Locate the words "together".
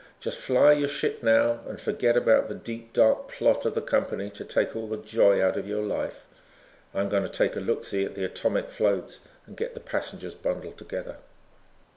10.79-11.17